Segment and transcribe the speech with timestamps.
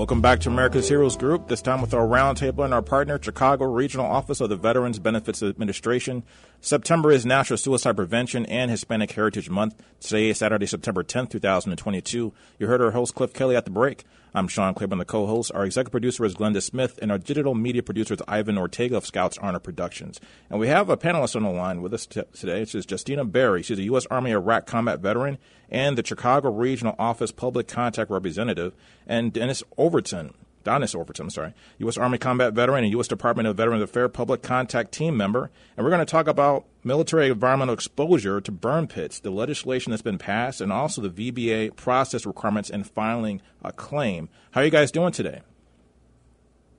[0.00, 3.66] Welcome back to America's Heroes Group, this time with our roundtable and our partner, Chicago
[3.66, 6.22] Regional Office of the Veterans Benefits Administration.
[6.62, 9.82] September is National Suicide Prevention and Hispanic Heritage Month.
[9.98, 12.34] Today is Saturday, September 10th, 2022.
[12.58, 14.04] You heard our host, Cliff Kelly, at the break.
[14.34, 15.50] I'm Sean Claiborne, the co-host.
[15.54, 19.06] Our executive producer is Glenda Smith, and our digital media producer is Ivan Ortega of
[19.06, 20.20] Scouts Honor Productions.
[20.50, 22.66] And we have a panelist on the line with us t- today.
[22.66, 23.62] She's Justyna Berry.
[23.62, 24.04] She's a U.S.
[24.10, 25.38] Army Iraq combat veteran
[25.70, 28.74] and the Chicago Regional Office Public Contact Representative.
[29.06, 30.34] And Dennis Overton.
[30.64, 31.96] Donnis Overton, I'm sorry, U.S.
[31.96, 33.08] Army combat veteran and U.S.
[33.08, 35.50] Department of Veterans Affairs public contact team member.
[35.76, 40.02] And we're going to talk about military environmental exposure to burn pits, the legislation that's
[40.02, 44.28] been passed, and also the VBA process requirements in filing a claim.
[44.50, 45.40] How are you guys doing today?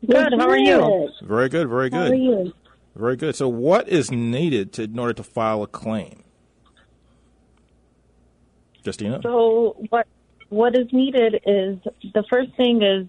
[0.05, 0.33] Good.
[0.37, 1.09] How are you?
[1.23, 1.67] Very good.
[1.67, 2.07] Very good.
[2.07, 2.53] How are you?
[2.95, 3.35] Very good.
[3.35, 6.23] So, what is needed to, in order to file a claim?
[8.83, 9.21] Justyna.
[9.23, 10.07] So, what
[10.49, 11.77] what is needed is
[12.13, 13.07] the first thing is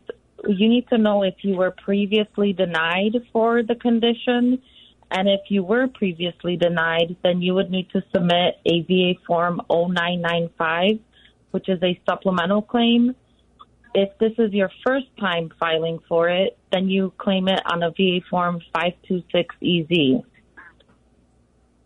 [0.49, 4.63] you need to know if you were previously denied for the condition.
[5.11, 9.61] And if you were previously denied, then you would need to submit a VA Form
[9.69, 10.99] 0995,
[11.51, 13.15] which is a supplemental claim.
[13.95, 17.91] If this is your first time filing for it, then you claim it on a
[17.91, 20.23] VA Form 526EZ.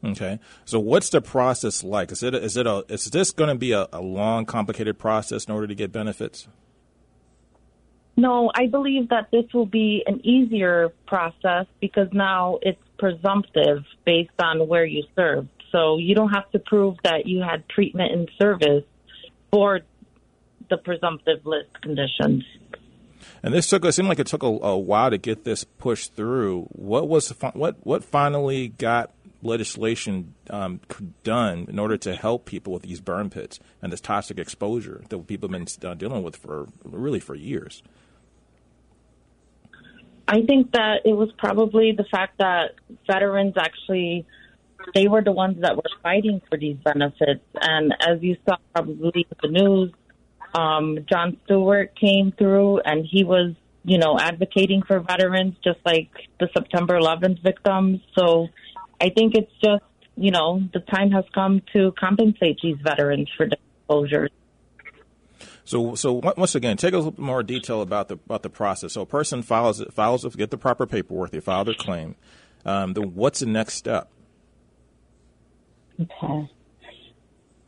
[0.05, 0.39] Okay.
[0.65, 2.12] So what's the process like?
[2.12, 5.47] Is it is it a is this going to be a, a long, complicated process
[5.47, 6.47] in order to get benefits?
[8.17, 14.31] No, I believe that this will be an easier process because now it's presumptive based
[14.38, 15.49] on where you served.
[15.71, 18.84] So you don't have to prove that you had treatment in service
[19.50, 19.81] for
[20.71, 22.44] the presumptive list conditions.
[23.43, 26.15] And this took it seemed like it took a, a while to get this pushed
[26.15, 26.69] through.
[26.72, 29.12] What was what what finally got
[29.43, 30.81] legislation um,
[31.22, 35.27] done in order to help people with these burn pits and this toxic exposure that
[35.27, 37.83] people have been uh, dealing with for really for years?
[40.28, 42.75] I think that it was probably the fact that
[43.06, 44.26] veterans actually
[44.94, 47.44] they were the ones that were fighting for these benefits.
[47.60, 49.92] And as you saw probably in the news,
[50.54, 53.54] um, Jon Stewart came through and he was,
[53.84, 56.10] you know, advocating for veterans just like
[56.41, 58.00] the September 11th victims.
[58.16, 58.48] So
[59.00, 59.84] I think it's just,
[60.16, 64.31] you know, the time has come to compensate these veterans for the exposures.
[65.66, 68.93] So, so once again, take a little more detail about the about the process.
[68.93, 72.15] So, a person files files get the proper paperwork, they file their claim.
[72.65, 74.09] Um, then, what's the next step?
[76.00, 76.50] Okay.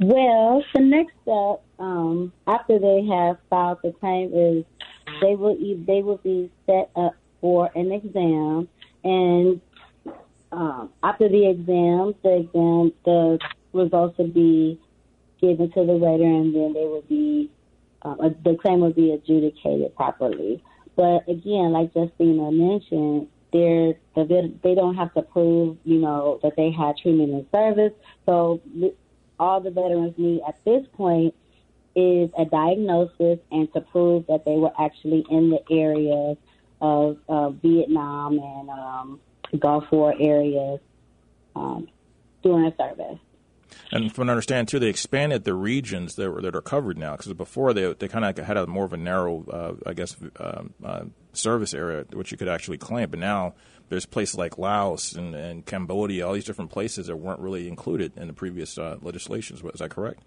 [0.01, 4.65] Well, the next step um, after they have filed the claim is
[5.21, 8.69] they will they will be set up for an exam,
[9.03, 9.61] and
[10.53, 13.41] um, after the exam, the exam the
[13.73, 14.81] results will be
[15.41, 17.51] given to the veteran, and then they will be
[18.03, 18.15] uh,
[18.45, 20.63] the claim will be adjudicated properly.
[20.97, 26.71] But again, like Justyna mentioned, they're, they don't have to prove, you know, that they
[26.71, 27.93] had treatment and service.
[28.27, 28.61] So
[29.39, 31.35] all the veterans need at this point
[31.95, 36.37] is a diagnosis and to prove that they were actually in the areas
[36.81, 37.19] of
[37.63, 39.21] Vietnam and um,
[39.59, 40.81] Gulf War areas
[41.57, 41.89] um,
[42.43, 43.19] during a service.
[43.93, 46.99] And from what I understand too, they expanded the regions that, were, that are covered
[46.99, 49.95] now because before they they kind of had a more of a narrow, uh, I
[49.95, 53.11] guess, um, uh, service area which you could actually claim.
[53.11, 53.55] But now
[53.89, 58.13] there's places like Laos and, and, Cambodia, all these different places that weren't really included
[58.17, 59.63] in the previous uh, legislations.
[59.63, 60.23] Is that correct?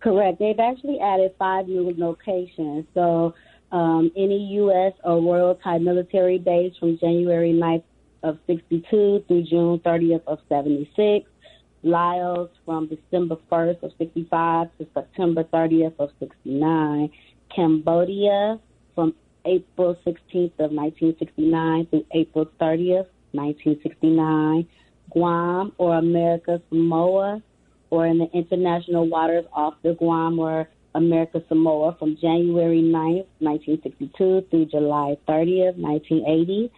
[0.00, 0.38] Correct.
[0.38, 2.86] They've actually added five new locations.
[2.92, 3.34] So
[3.72, 4.92] um, any U.S.
[5.02, 7.84] or Royal Thai military base from January 9th
[8.22, 11.30] of 62 through June 30th of 76
[11.84, 17.10] Laos from December 1st of 65 to September 30th of 69.
[17.54, 18.58] Cambodia
[18.94, 19.14] from
[19.44, 24.66] April 16th of 1969 through April 30th, 1969.
[25.10, 27.42] Guam or America Samoa
[27.90, 34.46] or in the international waters off the Guam or America Samoa from January 9th, 1962
[34.50, 36.72] through July 30th, 1980.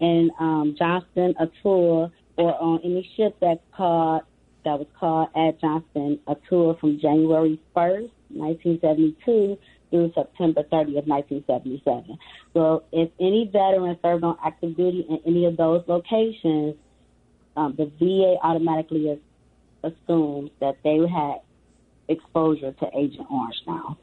[0.00, 4.24] And um, Johnston Atoll or on any ship that caught
[4.64, 9.58] that was called at Johnston, a tour from January 1st, 1972
[9.90, 12.18] through September 30th, 1977.
[12.54, 16.76] So if any veteran served on active duty in any of those locations,
[17.56, 19.18] um, the VA automatically
[19.82, 21.40] assumes that they had
[22.08, 23.98] exposure to Agent Orange now.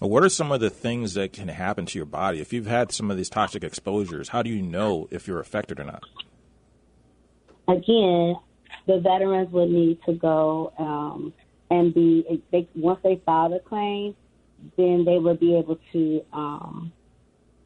[0.00, 2.92] What are some of the things that can happen to your body if you've had
[2.92, 4.28] some of these toxic exposures?
[4.28, 6.04] How do you know if you're affected or not?
[7.66, 8.36] Again,
[8.86, 11.32] the veterans would need to go um,
[11.70, 14.14] and be they, once they file the claim,
[14.76, 16.92] then they would be able to um,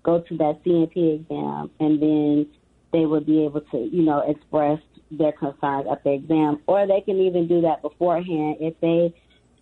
[0.03, 2.47] go to that C&P exam, and then
[2.93, 7.01] they would be able to, you know, express their concerns at the exam, or they
[7.01, 9.15] can even do that beforehand if they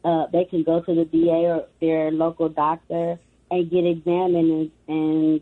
[0.03, 3.19] uh, they can go to the DA or their local doctor
[3.51, 5.41] and get examined, and, and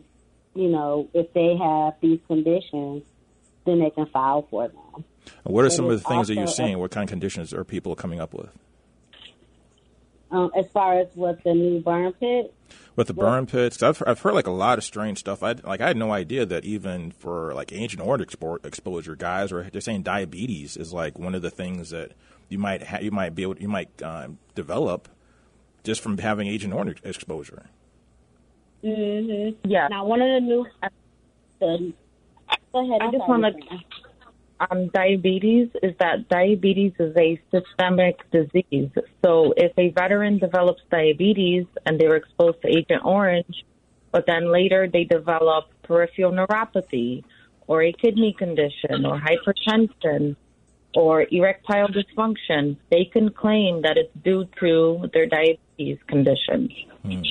[0.53, 3.03] you know, if they have these conditions,
[3.65, 5.05] then they can file for them.
[5.43, 6.79] What are some of the things that you're seeing?
[6.79, 8.49] What kind of conditions are people coming up with?
[10.31, 12.53] Um, as far as what the new burn pit,
[12.95, 15.41] with the burn pits, I've I've heard like a lot of strange stuff.
[15.41, 19.69] I like I had no idea that even for like Agent Orange exposure, guys are
[19.71, 22.11] they're saying diabetes is like one of the things that
[22.49, 25.07] you might ha- you might be able you might um, develop
[25.83, 27.67] just from having Agent Orange exposure.
[28.83, 29.69] Mm-hmm.
[29.69, 29.87] Yeah.
[29.87, 30.65] Now one of the new.
[31.59, 31.93] The,
[32.73, 33.01] go ahead.
[33.01, 33.79] I just want to
[34.59, 38.91] um, diabetes is that diabetes is a systemic disease.
[39.23, 43.65] So if a veteran develops diabetes and they were exposed to Agent Orange,
[44.11, 47.23] but then later they develop peripheral neuropathy
[47.67, 50.35] or a kidney condition or hypertension
[50.95, 56.69] or erectile dysfunction, they can claim that it's due to their diabetes condition.
[57.03, 57.21] Hmm.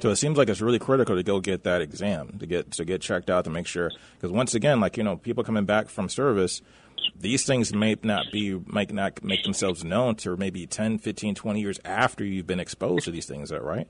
[0.00, 2.84] So it seems like it's really critical to go get that exam to get to
[2.84, 5.88] get checked out to make sure because once again, like you know, people coming back
[5.88, 6.62] from service,
[7.18, 11.60] these things may not be might not make themselves known to maybe 10, 15, 20
[11.60, 13.44] years after you've been exposed to these things.
[13.44, 13.88] Is that right?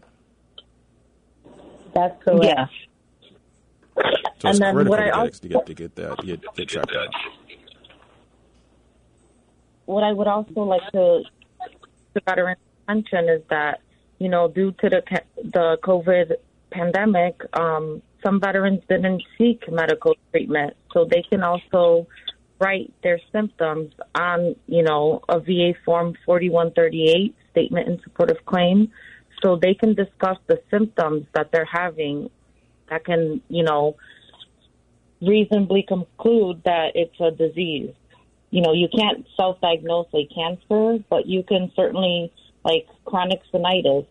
[1.94, 2.44] That's correct.
[2.44, 2.66] Yeah.
[4.38, 6.96] So it's critical to, also, get, to get to get that to get, get checked
[6.96, 7.08] out.
[9.84, 11.22] What I would also like to
[12.14, 12.56] to better
[12.86, 13.80] mention is that
[14.18, 15.02] you know, due to the
[15.42, 16.34] the COVID
[16.70, 22.06] pandemic, um, some veterans didn't seek medical treatment, so they can also
[22.60, 28.90] write their symptoms on, you know, a VA form 4138 statement in support of claim,
[29.42, 32.28] so they can discuss the symptoms that they're having
[32.90, 33.96] that can, you know,
[35.20, 37.92] reasonably conclude that it's a disease.
[38.50, 42.32] You know, you can't self-diagnose a cancer, but you can certainly
[42.68, 44.06] like chronic sinusitis,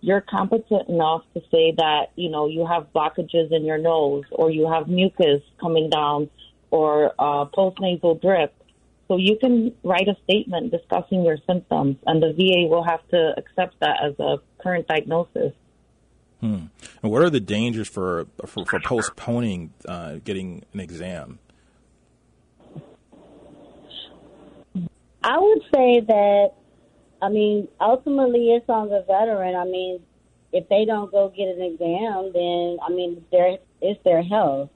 [0.00, 4.50] you're competent enough to say that, you know, you have blockages in your nose or
[4.50, 6.30] you have mucus coming down
[6.70, 8.54] or uh, postnasal drip.
[9.08, 13.34] So you can write a statement discussing your symptoms, and the VA will have to
[13.38, 15.54] accept that as a current diagnosis.
[16.40, 16.66] Hmm.
[17.02, 21.38] And what are the dangers for for, for postponing uh, getting an exam?
[25.24, 26.52] I would say that
[27.20, 29.56] I mean, ultimately, it's on the veteran.
[29.56, 30.00] I mean,
[30.52, 34.70] if they don't go get an exam, then I mean, their it's their health.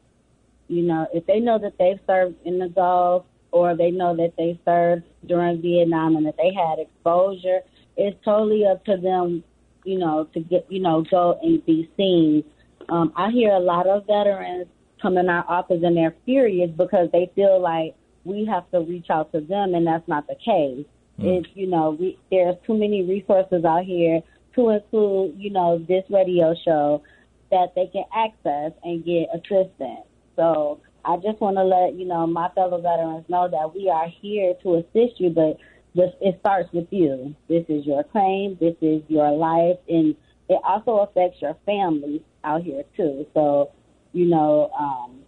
[0.69, 4.35] You know, if they know that they've served in the Gulf or they know that
[4.37, 7.61] they served during Vietnam and that they had exposure,
[7.97, 9.45] it's totally up to them.
[9.85, 12.45] You know, to get you know go and be seen.
[12.89, 14.67] Um, I hear a lot of veterans
[15.01, 17.95] come in our office and they're furious because they feel like
[18.25, 20.87] we have to reach out to them, and that's not the case.
[21.19, 21.41] Mm.
[21.41, 24.21] It's you know we, there's too many resources out here
[24.55, 27.03] to include you know this radio show
[27.51, 30.07] that they can access and get assistance.
[30.37, 34.09] So I just want to let you know my fellow veterans know that we are
[34.21, 35.59] here to assist you, but
[35.95, 37.35] this it starts with you.
[37.49, 38.57] This is your claim.
[38.61, 40.15] This is your life, and
[40.49, 43.27] it also affects your family out here too.
[43.35, 43.71] So
[44.13, 45.21] you know, um,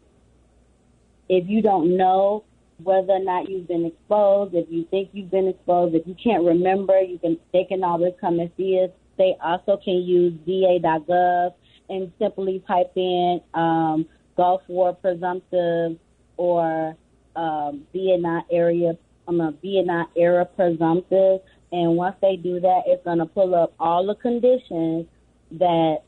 [1.29, 2.45] if you don't know
[2.85, 4.55] whether or not you've been exposed.
[4.55, 8.13] If you think you've been exposed, if you can't remember, you can they can always
[8.21, 8.91] come and see us.
[9.17, 11.55] They also can use VA.gov
[11.89, 15.99] and simply type in um, Gulf War presumptive
[16.37, 16.97] or
[17.37, 21.41] um, Vietnam area, I'm a Vietnam era presumptive.
[21.73, 25.07] And once they do that, it's going to pull up all the conditions
[25.53, 25.99] that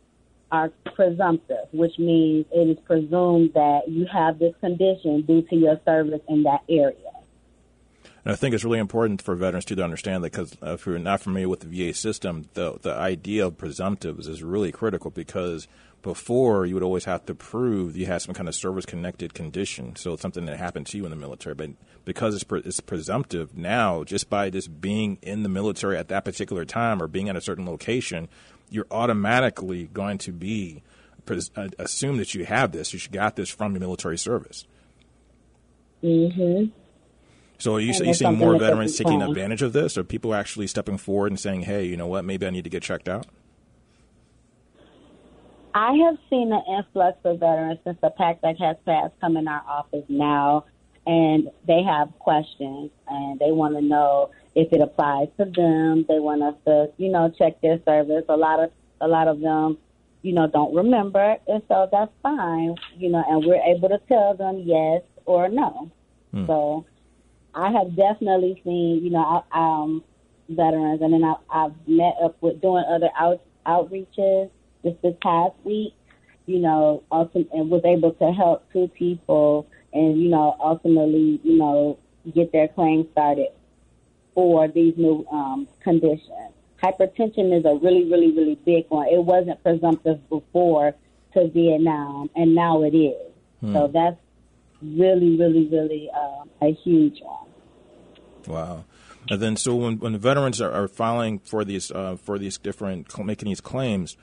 [0.53, 5.81] are presumptive, which means it is presumed that you have this condition due to your
[5.85, 6.97] service in that area.
[8.25, 10.99] And I think it's really important for veterans to understand that because uh, if you're
[10.99, 15.69] not familiar with the VA system, the the idea of presumptives is really critical because
[16.03, 19.95] before you would always have to prove you had some kind of service connected condition,
[19.97, 21.55] so it's something that happened to you in the military.
[21.55, 21.71] But
[22.05, 26.25] because it's, pre- it's presumptive now, just by just being in the military at that
[26.25, 28.29] particular time or being at a certain location,
[28.71, 30.83] you're automatically going to be
[31.25, 32.93] pres- uh, assume that you have this.
[32.93, 34.67] You got this from your military service.
[36.03, 36.71] Mm-hmm.
[37.59, 40.67] So are you, are you seeing more veterans taking advantage of this, or people actually
[40.67, 42.25] stepping forward and saying, "Hey, you know what?
[42.25, 43.27] Maybe I need to get checked out."
[45.75, 49.49] I have seen an influx of veterans since the PACT Act has passed come in
[49.49, 50.65] our office now,
[51.07, 56.07] and they have questions and they want to know if it applies to them.
[56.09, 58.25] They want us to, you know, check their service.
[58.29, 58.71] A lot of
[59.01, 59.77] a lot of them,
[60.23, 64.35] you know, don't remember, and so that's fine, you know, and we're able to tell
[64.35, 65.91] them yes or no.
[66.33, 66.47] Hmm.
[66.47, 66.87] So
[67.55, 70.03] I have definitely seen, you know, um,
[70.49, 74.51] veterans, and then I, I've met up with doing other out, outreaches
[74.83, 75.93] just this past week.
[76.47, 81.59] You know, also, and was able to help two people, and you know, ultimately, you
[81.59, 81.99] know,
[82.35, 83.49] get their claim started
[84.37, 86.53] for these new um, conditions.
[86.83, 89.09] Hypertension is a really, really, really big one.
[89.09, 90.95] It wasn't presumptive before
[91.33, 93.33] to Vietnam, and now it is.
[93.61, 93.73] Hmm.
[93.73, 94.21] So that's
[94.83, 97.49] really, really, really um, a huge one.
[98.47, 98.85] Wow.
[99.31, 102.59] And then, so when, when the veterans are, are filing for these uh, for these
[102.59, 104.19] different making these claims,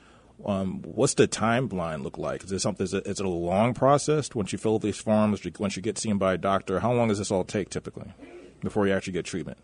[0.46, 2.44] um, what's the timeline look like?
[2.44, 2.84] Is it something?
[2.84, 5.44] Is it, is it a long process once you fill these forms?
[5.58, 8.14] Once you get seen by a doctor, how long does this all take typically
[8.60, 9.58] before you actually get treatment?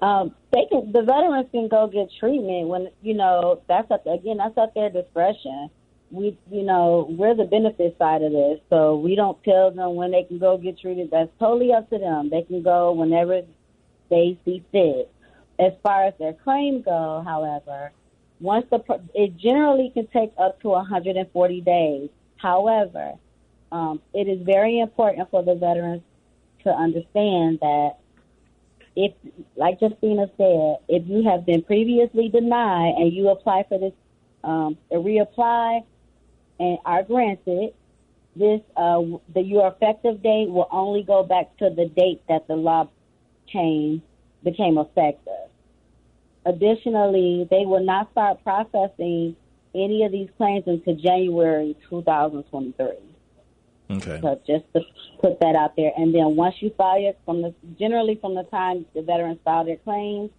[0.00, 0.92] Um, they can.
[0.92, 4.06] The veterans can go get treatment when you know that's up.
[4.06, 5.70] Again, that's at their discretion
[6.10, 10.10] we, you know, we're the benefit side of this, so we don't tell them when
[10.10, 11.10] they can go get treated.
[11.10, 12.30] That's totally up to them.
[12.30, 13.42] They can go whenever
[14.08, 15.12] they see fit.
[15.58, 17.92] As far as their claim go, however,
[18.40, 18.80] once the
[19.14, 22.08] it generally can take up to 140 days.
[22.36, 23.14] However,
[23.72, 26.02] um, it is very important for the veterans
[26.62, 27.96] to understand that
[28.98, 29.12] if,
[29.54, 33.92] like Justyna said, if you have been previously denied and you apply for this,
[34.42, 35.84] um, reapply,
[36.58, 37.74] and are granted,
[38.34, 39.00] this uh,
[39.34, 42.88] the your effective date will only go back to the date that the law
[43.52, 44.02] came
[44.42, 45.48] became effective.
[46.44, 49.36] Additionally, they will not start processing
[49.76, 53.07] any of these claims until January 2023.
[53.90, 54.20] Okay.
[54.22, 54.82] So just to
[55.20, 58.44] put that out there, and then once you file it from the generally from the
[58.44, 60.30] time the veterans file their claims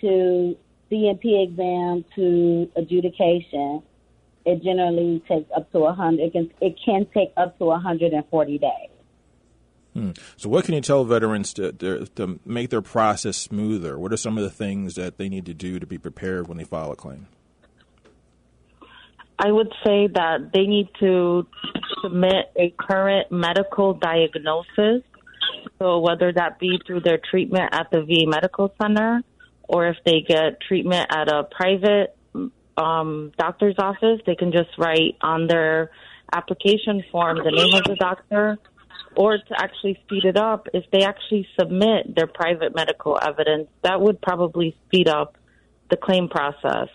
[0.00, 0.56] to
[0.90, 3.82] C&P exam to adjudication,
[4.44, 6.26] it generally takes up to a hundred.
[6.26, 8.70] It can it can take up to 140 days.
[9.94, 10.10] Hmm.
[10.36, 13.96] So, what can you tell veterans to, to, to make their process smoother?
[13.96, 16.58] What are some of the things that they need to do to be prepared when
[16.58, 17.28] they file a claim?
[19.38, 21.46] I would say that they need to
[22.02, 25.02] submit a current medical diagnosis.
[25.78, 29.22] So, whether that be through their treatment at the VA Medical Center
[29.68, 32.16] or if they get treatment at a private
[32.76, 35.90] um, doctor's office, they can just write on their
[36.32, 38.58] application form the name of the doctor,
[39.16, 44.00] or to actually speed it up, if they actually submit their private medical evidence, that
[44.00, 45.36] would probably speed up
[45.90, 46.88] the claim process.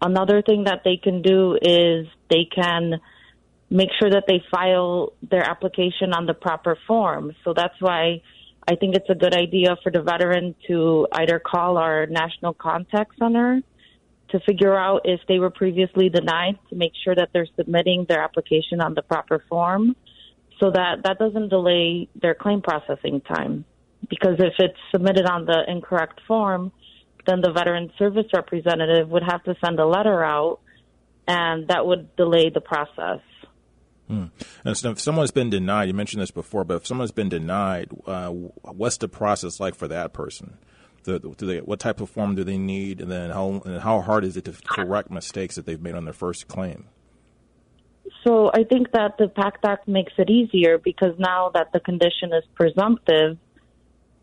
[0.00, 3.00] Another thing that they can do is they can
[3.70, 7.32] make sure that they file their application on the proper form.
[7.44, 8.22] So that's why
[8.66, 13.18] I think it's a good idea for the veteran to either call our national contact
[13.18, 13.60] center
[14.30, 18.22] to figure out if they were previously denied to make sure that they're submitting their
[18.22, 19.94] application on the proper form
[20.60, 23.64] so that that doesn't delay their claim processing time.
[24.08, 26.72] Because if it's submitted on the incorrect form,
[27.26, 30.60] then the veteran service representative would have to send a letter out
[31.26, 33.20] and that would delay the process.
[34.08, 34.26] Hmm.
[34.64, 37.88] And so if someone's been denied, you mentioned this before, but if someone's been denied,
[38.06, 40.58] uh, what's the process like for that person?
[41.04, 44.24] the, they, what type of form do they need, and then how and how hard
[44.24, 46.86] is it to correct mistakes that they've made on their first claim?
[48.26, 52.32] So I think that the PACT Act makes it easier because now that the condition
[52.32, 53.36] is presumptive,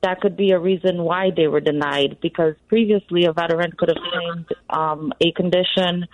[0.02, 2.18] that could be a reason why they were denied.
[2.22, 6.08] Because previously, a veteran could have claimed um, a condition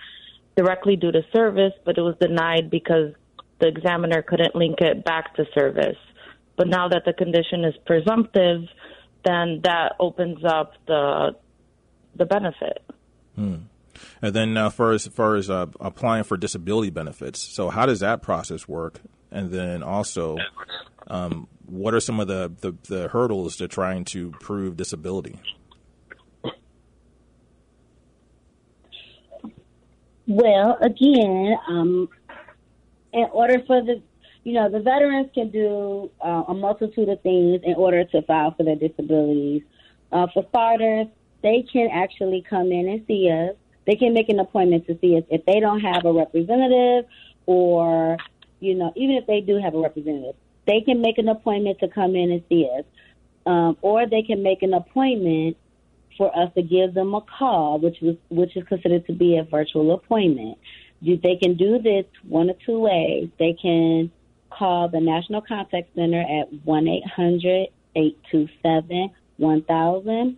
[0.56, 3.12] directly due to service, but it was denied because
[3.60, 5.96] the examiner couldn't link it back to service.
[6.56, 8.62] But now that the condition is presumptive,
[9.24, 11.36] then that opens up the
[12.16, 12.82] the benefit.
[13.36, 13.56] Hmm.
[14.20, 18.00] And then uh, for as far as uh, applying for disability benefits, so how does
[18.00, 19.00] that process work?
[19.30, 20.38] And then also,
[21.08, 25.38] um, what are some of the, the, the hurdles to trying to prove disability?
[30.26, 32.08] Well, again, um,
[33.12, 34.02] in order for the,
[34.44, 38.54] you know, the veterans can do uh, a multitude of things in order to file
[38.54, 39.62] for their disabilities.
[40.12, 41.06] Uh, for starters,
[41.42, 43.56] they can actually come in and see us.
[43.86, 47.06] They can make an appointment to see us if they don't have a representative,
[47.46, 48.18] or
[48.60, 50.34] you know, even if they do have a representative,
[50.68, 52.84] they can make an appointment to come in and see us,
[53.46, 55.56] um, or they can make an appointment
[56.18, 59.44] for us to give them a call, which was which is considered to be a
[59.44, 60.58] virtual appointment.
[61.00, 63.30] They can do this one of two ways.
[63.38, 64.12] They can
[64.50, 70.36] call the National Contact Center at one eight hundred eight two seven one thousand,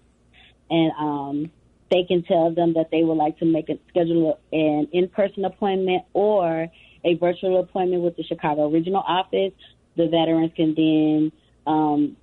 [0.71, 1.51] and um,
[1.91, 5.45] they can tell them that they would like to make a schedule an in person
[5.45, 6.69] appointment or
[7.03, 9.53] a virtual appointment with the Chicago Regional Office.
[9.97, 11.33] The veterans can then
[11.67, 12.17] um,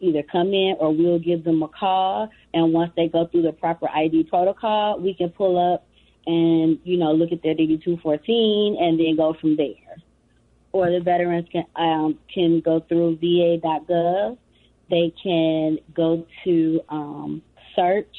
[0.00, 2.30] either come in or we'll give them a call.
[2.54, 5.86] And once they go through the proper ID protocol, we can pull up
[6.26, 9.96] and, you know, look at their DD 214 and then go from there.
[10.72, 14.38] Or the veterans can, um, can go through va.gov.
[14.88, 17.42] They can go to um,
[17.74, 18.16] search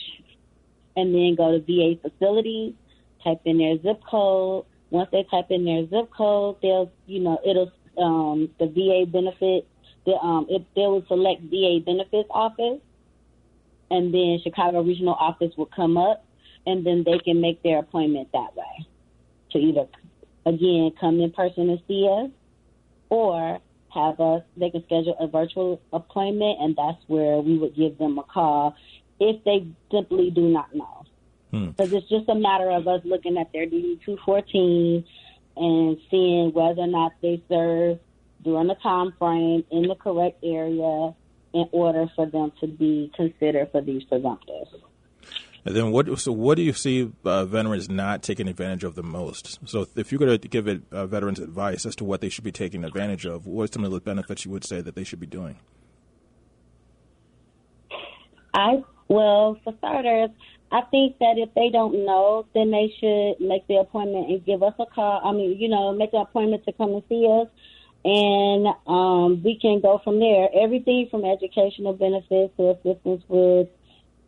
[0.95, 2.73] and then go to VA facilities,
[3.23, 4.65] type in their zip code.
[4.89, 9.67] Once they type in their zip code, they'll, you know, it'll, um, the VA benefit
[10.05, 12.79] the um if they would select VA benefits office,
[13.89, 16.25] and then Chicago regional office will come up,
[16.65, 18.87] and then they can make their appointment that way
[19.51, 19.87] to either
[20.45, 22.29] again come in person and see us,
[23.09, 23.59] or
[23.93, 28.17] have us they can schedule a virtual appointment, and that's where we would give them
[28.17, 28.75] a call
[29.19, 31.05] if they simply do not know.
[31.51, 31.97] Because hmm.
[31.97, 35.03] it's just a matter of us looking at their DD 214
[35.61, 37.99] and seeing whether or not they serve
[38.43, 41.13] during the time frame in the correct area
[41.53, 44.73] in order for them to be considered for these presumptives.
[45.63, 46.17] And then what?
[46.19, 49.59] So what do you see uh, veterans not taking advantage of the most?
[49.69, 52.51] So if you could give it, uh, veterans advice as to what they should be
[52.51, 55.19] taking advantage of, what are some of the benefits you would say that they should
[55.19, 55.59] be doing?
[58.55, 60.29] I well, for starters,
[60.71, 64.63] I think that if they don't know, then they should make the appointment and give
[64.63, 65.21] us a call.
[65.23, 67.47] I mean, you know, make an appointment to come and see us
[68.03, 70.49] and um, we can go from there.
[70.53, 73.67] Everything from educational benefits to assistance with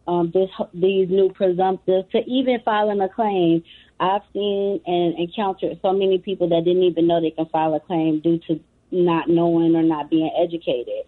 [0.07, 3.63] um, this, these new presumptives to even filing a claim.
[3.99, 7.79] I've seen and encountered so many people that didn't even know they can file a
[7.79, 8.59] claim due to
[8.91, 11.05] not knowing or not being educated.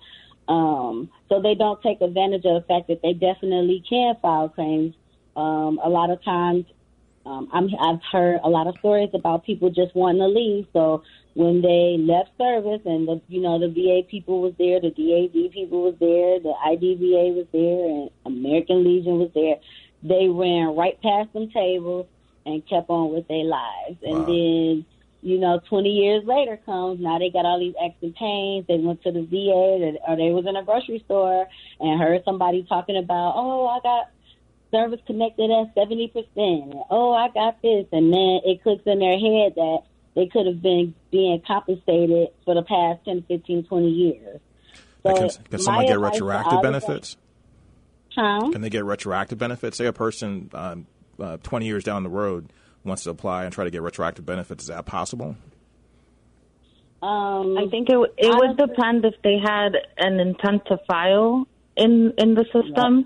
[0.47, 4.95] Um, so they don't take advantage of the fact that they definitely can file claims.
[5.35, 6.65] Um, a lot of times,
[7.25, 10.67] um, I'm, I've heard a lot of stories about people just wanting to leave.
[10.73, 11.03] So
[11.33, 15.51] when they left service and the you know the VA people was there, the DAV
[15.51, 19.57] people was there, the IDVA was there, and American Legion was there.
[20.03, 22.07] They ran right past them tables
[22.45, 23.97] and kept on with their lives.
[24.03, 24.85] And then
[25.25, 28.63] you know, 20 years later comes, now they got all these aches and pains.
[28.67, 31.47] They went to the VA or they was in a grocery store
[31.79, 34.11] and heard somebody talking about, oh, I got
[34.69, 36.85] service connected at 70%.
[36.91, 37.87] Oh, I got this.
[37.91, 39.79] And then it clicks in their head that
[40.13, 44.39] they could have been being compensated for the past 10, 15, 20 years.
[45.01, 47.17] So can, can someone get retroactive benefits?
[48.15, 48.51] Huh?
[48.51, 49.75] Can they get retroactive benefits?
[49.77, 50.85] Say a person um,
[51.19, 52.53] uh, 20 years down the road
[52.85, 54.63] wants to apply and try to get retroactive benefits.
[54.63, 55.35] Is that possible?
[57.01, 62.13] Um, I think it it would depend if they had an intent to file in
[62.17, 62.97] in the system.
[62.97, 63.05] Yep.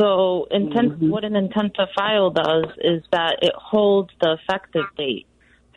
[0.00, 1.10] So, intent mm-hmm.
[1.10, 5.26] what an intent to file does is that it holds the effective date.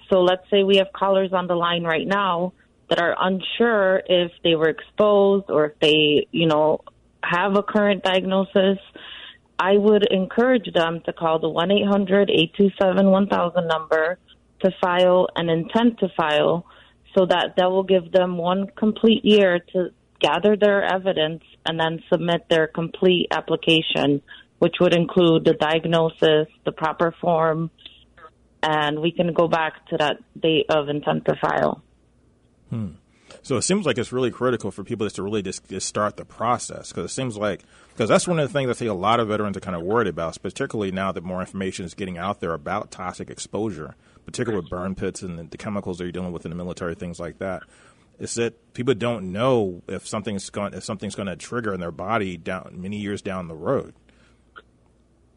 [0.10, 2.54] So let's say we have callers on the line right now
[2.90, 6.82] that are unsure if they were exposed or if they, you know,
[7.24, 8.78] have a current diagnosis.
[9.64, 14.20] I would encourage them to call the 1 800 827 1000 number
[14.60, 16.66] to file an intent to file
[17.16, 22.04] so that that will give them one complete year to gather their evidence and then
[22.12, 24.22] submit their complete application,
[24.60, 27.72] which would include the diagnosis, the proper form,
[28.62, 31.82] and we can go back to that date of intent to file.
[32.70, 32.88] Hmm.
[33.44, 36.16] So it seems like it's really critical for people just to really just, just start
[36.16, 38.94] the process because it seems like because that's one of the things I think a
[38.94, 42.18] lot of veterans are kind of worried about, particularly now that more information is getting
[42.18, 46.32] out there about toxic exposure, particularly with burn pits and the, chemicals that you're dealing
[46.32, 47.64] with in the military, things like that.
[48.18, 51.92] Is that people don't know if something's going if something's going to trigger in their
[51.92, 53.94] body down many years down the road,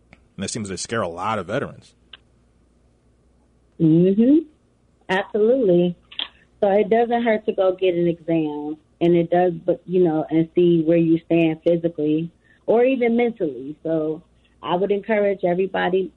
[0.09, 1.95] and that seems to scare a lot of veterans.
[3.81, 4.47] Mhm.
[5.09, 5.97] Absolutely.
[6.61, 10.27] So it doesn't hurt to go get an exam, and it does, but you know,
[10.31, 12.31] and see where you stand physically
[12.67, 13.77] or even mentally.
[13.83, 14.23] So
[14.63, 16.13] I would encourage everybody,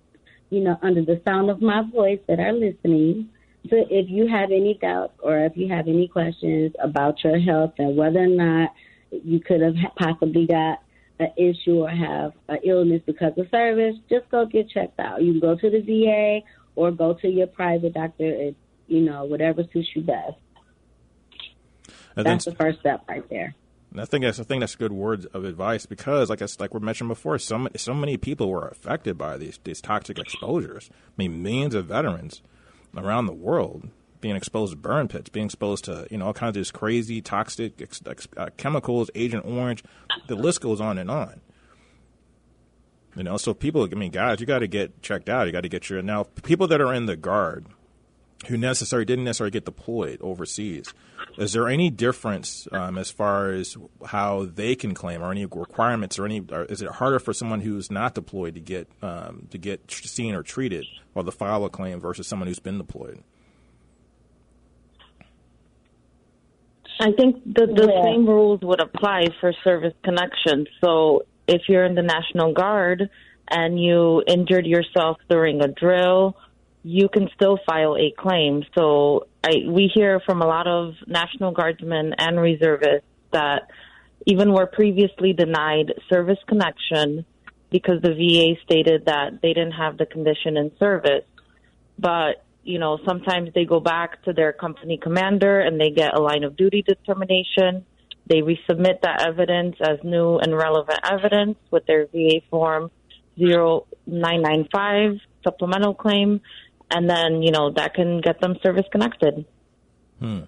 [0.50, 3.30] you know, under the sound of my voice that are listening,
[3.70, 7.74] to if you have any doubts or if you have any questions about your health
[7.78, 8.74] and whether or not
[9.12, 10.82] you could have possibly got
[11.20, 15.22] an issue or have an illness because of service, just go get checked out.
[15.22, 18.54] You can go to the VA or go to your private doctor,
[18.90, 20.36] you know, whatever suits you best.
[22.16, 23.56] And that's the first step right there.
[23.98, 26.80] I think that's I think that's good words of advice because, like I, like we
[26.80, 30.90] mentioned before, so many, so many people were affected by these these toxic exposures.
[30.92, 32.42] I mean, millions of veterans
[32.96, 33.90] around the world
[34.22, 37.22] being exposed to burn pits, being exposed to you know all kinds of these crazy
[37.22, 39.84] toxic ex, ex, uh, chemicals, Agent Orange.
[40.28, 41.42] The list goes on and on.
[43.16, 45.48] You know, so people, I mean, guys, you got to get checked out.
[45.48, 47.66] You got to get your now people that are in the guard
[48.48, 50.94] who necessarily didn't necessarily get deployed overseas.
[51.38, 56.18] Is there any difference um, as far as how they can claim, or any requirements,
[56.18, 56.42] or any?
[56.52, 60.36] Or is it harder for someone who's not deployed to get um, to get seen
[60.36, 63.24] or treated, or the file a claim versus someone who's been deployed?
[67.02, 68.04] I think the, the yeah.
[68.04, 70.68] same rules would apply for service connection.
[70.84, 73.10] So if you're in the National Guard
[73.48, 76.36] and you injured yourself during a drill,
[76.84, 78.64] you can still file a claim.
[78.78, 83.70] So I, we hear from a lot of National Guardsmen and reservists that
[84.26, 87.26] even were previously denied service connection
[87.70, 91.26] because the VA stated that they didn't have the condition in service.
[91.98, 96.22] But you know, sometimes they go back to their company commander and they get a
[96.22, 97.86] line of duty determination.
[98.28, 102.92] They resubmit that evidence as new and relevant evidence with their VA form
[103.38, 106.42] 0995 supplemental claim.
[106.92, 109.46] And then, you know, that can get them service connected.
[110.20, 110.42] Hmm.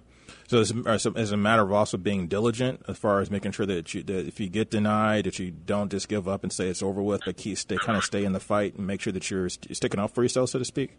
[0.48, 3.94] So it's, it's a matter of also being diligent as far as making sure that,
[3.94, 6.82] you, that if you get denied, that you don't just give up and say it's
[6.82, 9.30] over with, but keep stay, kind of stay in the fight and make sure that
[9.30, 10.98] you're sticking up for yourself, so to speak.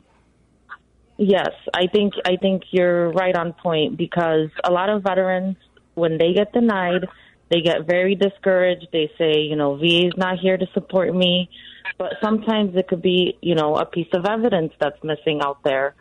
[1.18, 5.58] Yes, I think I think you're right on point because a lot of veterans
[5.94, 7.08] when they get denied,
[7.52, 8.88] they get very discouraged.
[8.92, 11.50] They say, you know, VA is not here to support me,
[11.98, 15.96] but sometimes it could be, you know, a piece of evidence that's missing out there.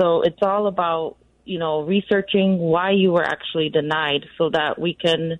[0.00, 4.94] So it's all about, you know, researching why you were actually denied so that we
[4.94, 5.38] can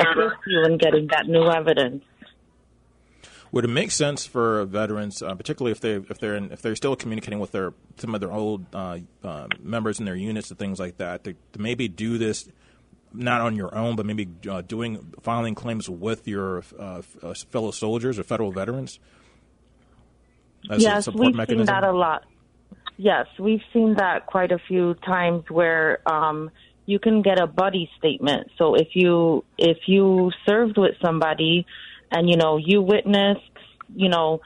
[0.00, 2.04] assist you in getting that new evidence.
[3.50, 6.76] Would it make sense for veterans, uh, particularly if they if they're in, if they're
[6.76, 10.58] still communicating with their some of their old uh, uh, members in their units and
[10.58, 12.46] things like that, to, to, maybe do this
[13.14, 17.70] not on your own, but maybe uh, doing filing claims with your uh, uh, fellow
[17.70, 18.98] soldiers or federal veterans?
[20.76, 21.66] Yes, we've mechanism?
[21.66, 22.24] seen that a lot.
[22.96, 26.50] Yes, we've seen that quite a few times where um,
[26.86, 28.50] you can get a buddy statement.
[28.58, 31.66] So if you if you served with somebody
[32.10, 33.40] and you know you witnessed
[33.94, 34.40] you know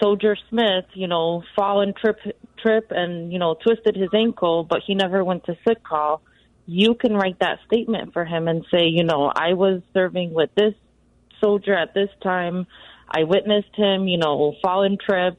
[0.00, 2.18] soldier smith you know fall and trip
[2.58, 6.20] trip and you know twisted his ankle but he never went to sick call
[6.66, 10.50] you can write that statement for him and say you know i was serving with
[10.54, 10.74] this
[11.40, 12.66] soldier at this time
[13.08, 15.38] i witnessed him you know fall and trip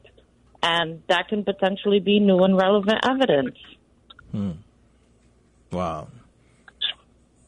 [0.63, 3.57] and that can potentially be new and relevant evidence
[4.31, 4.51] hmm.
[5.71, 6.07] wow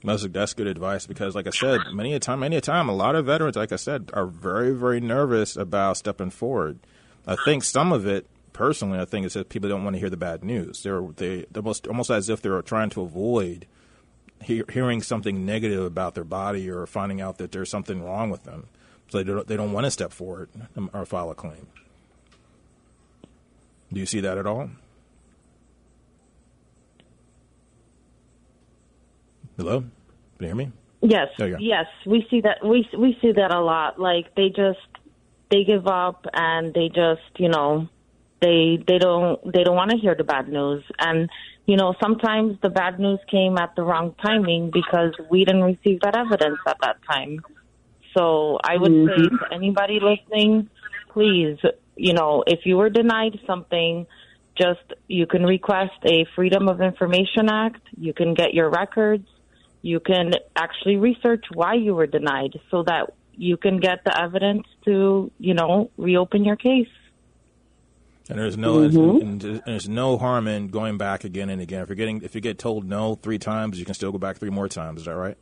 [0.03, 2.95] that's that's good advice because, like I said, many a time, many a time, a
[2.95, 6.79] lot of veterans, like I said, are very very nervous about stepping forward.
[7.27, 10.09] I think some of it, personally, I think is that people don't want to hear
[10.09, 10.83] the bad news.
[10.83, 13.67] They're they almost almost as if they're trying to avoid
[14.41, 18.45] he- hearing something negative about their body or finding out that there's something wrong with
[18.45, 18.67] them.
[19.09, 20.49] So they don't they don't want to step forward
[20.93, 21.67] or file a claim.
[23.91, 24.69] Do you see that at all?
[29.57, 29.89] Hello, can
[30.39, 30.71] you hear me?
[31.01, 31.27] Yes,
[31.59, 32.63] yes, we see that.
[32.63, 33.99] We we see that a lot.
[33.99, 34.79] Like they just
[35.49, 37.87] they give up and they just you know
[38.41, 41.29] they they don't they don't want to hear the bad news and
[41.65, 45.99] you know sometimes the bad news came at the wrong timing because we didn't receive
[46.01, 47.39] that evidence at that time
[48.15, 49.23] so i would mm-hmm.
[49.23, 50.69] say to anybody listening
[51.09, 51.57] please
[51.95, 54.05] you know if you were denied something
[54.57, 59.27] just you can request a freedom of information act you can get your records
[59.81, 64.67] you can actually research why you were denied so that you can get the evidence
[64.85, 66.87] to, you know, reopen your case.
[68.29, 69.21] And there's no mm-hmm.
[69.21, 71.81] and there's no harm in going back again and again.
[71.81, 74.37] If you're getting if you get told no three times, you can still go back
[74.37, 74.99] three more times.
[74.99, 75.37] Is that right?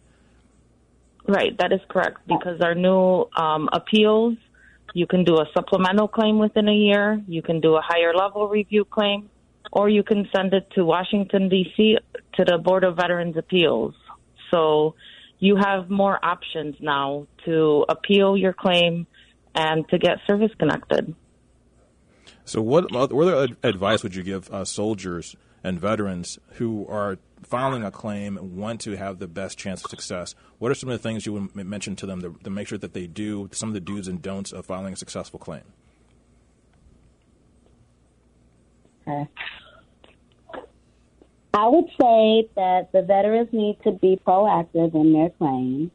[1.28, 2.20] Right, that is correct.
[2.28, 4.38] Because our new um, appeals,
[4.94, 7.22] you can do a supplemental claim within a year.
[7.28, 9.30] You can do a higher level review claim.
[9.72, 11.98] or you can send it to Washington, D.C.,
[12.36, 13.94] to the Board of Veterans Appeals.
[14.52, 14.96] So
[15.40, 19.08] you have more options now to appeal your claim
[19.54, 21.16] and to get service connected.
[22.46, 27.84] So, what, what other advice would you give uh, soldiers and veterans who are filing
[27.84, 30.36] a claim and want to have the best chance of success?
[30.60, 32.78] What are some of the things you would mention to them to, to make sure
[32.78, 35.64] that they do some of the do's and don'ts of filing a successful claim?
[39.08, 39.28] Okay.
[41.54, 45.92] I would say that the veterans need to be proactive in their claims.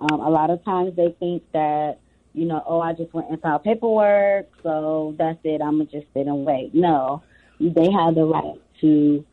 [0.00, 1.98] Um, a lot of times they think that,
[2.32, 5.60] you know, oh, I just went and filed paperwork, so that's it.
[5.60, 6.74] I'm gonna just sit and wait.
[6.74, 7.22] No,
[7.60, 9.24] they have the right to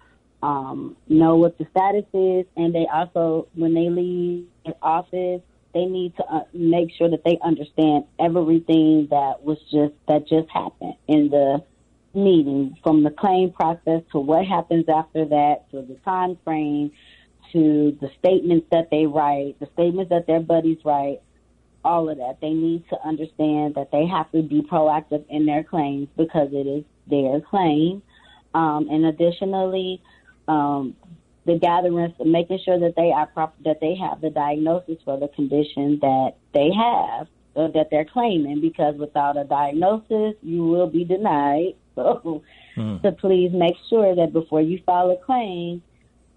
[0.41, 4.45] um, know what the status is, and they also, when they leave
[4.81, 5.41] office,
[5.73, 10.49] they need to uh, make sure that they understand everything that was just that just
[10.49, 11.63] happened in the
[12.13, 16.91] meeting from the claim process to what happens after that to the time frame
[17.53, 21.21] to the statements that they write, the statements that their buddies write,
[21.85, 22.37] all of that.
[22.41, 26.67] They need to understand that they have to be proactive in their claims because it
[26.67, 28.01] is their claim.
[28.53, 30.01] Um, and additionally,
[30.47, 30.95] um,
[31.45, 35.29] the gatherings, making sure that they are prop- that they have the diagnosis for the
[35.29, 38.61] condition that they have uh, that they're claiming.
[38.61, 42.43] Because without a diagnosis, you will be denied so,
[42.75, 43.01] mm.
[43.01, 45.81] so please make sure that before you file a claim,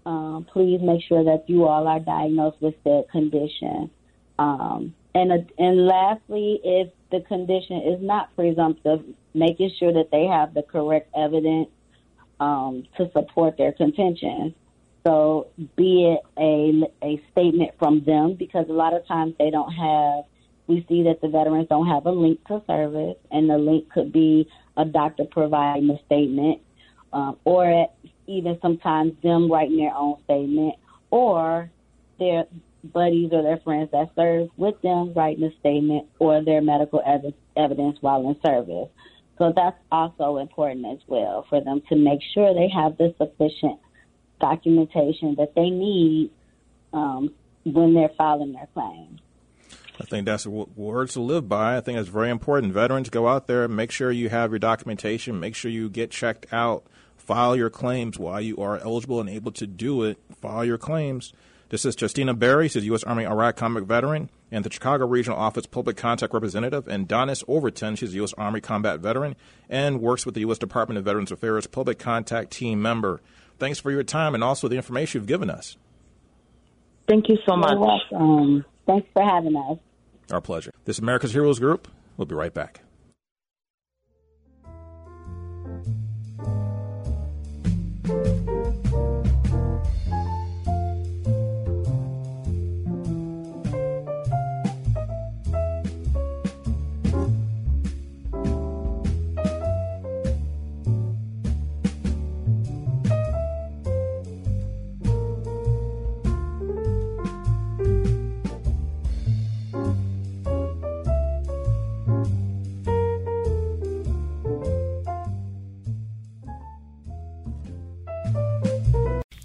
[0.05, 3.91] um, please make sure that you all are diagnosed with the condition.
[4.39, 9.03] Um, and uh, and lastly, if the condition is not presumptive,
[9.35, 11.69] making sure that they have the correct evidence
[12.41, 14.53] um, to support their contention.
[15.05, 19.71] So, be it a a statement from them, because a lot of times they don't
[19.71, 20.25] have.
[20.67, 24.11] We see that the veterans don't have a link to service, and the link could
[24.11, 26.61] be a doctor providing a statement,
[27.13, 27.87] um, or
[28.27, 30.75] even sometimes them writing their own statement,
[31.09, 31.69] or
[32.19, 32.45] their
[32.83, 37.33] buddies or their friends that serve with them writing a statement, or their medical ev-
[37.57, 38.89] evidence while in service.
[39.41, 43.79] So that's also important as well for them to make sure they have the sufficient
[44.39, 46.29] documentation that they need
[46.93, 49.17] um, when they're filing their claim.
[49.99, 51.75] I think that's words to live by.
[51.75, 52.71] I think it's very important.
[52.73, 56.45] Veterans, go out there, make sure you have your documentation, make sure you get checked
[56.53, 56.85] out,
[57.17, 60.19] file your claims while you are eligible and able to do it.
[60.39, 61.33] File your claims.
[61.71, 63.05] This is Justyna Berry, she's a U.S.
[63.05, 67.95] Army Iraq combat veteran and the Chicago Regional Office Public Contact Representative, and Donnis Overton,
[67.95, 68.33] she's a U.S.
[68.33, 69.37] Army combat veteran
[69.69, 70.57] and works with the U.S.
[70.57, 73.21] Department of Veterans Affairs Public Contact Team member.
[73.57, 75.77] Thanks for your time and also the information you've given us.
[77.07, 77.77] Thank you so much.
[78.11, 78.65] You're.
[78.85, 79.77] Thanks for having us.
[80.29, 80.73] Our pleasure.
[80.83, 81.87] This is America's Heroes Group.
[82.17, 82.81] We'll be right back.